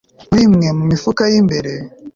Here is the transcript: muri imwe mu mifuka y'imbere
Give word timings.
muri 0.27 0.41
imwe 0.47 0.67
mu 0.77 0.83
mifuka 0.91 1.21
y'imbere 1.31 1.71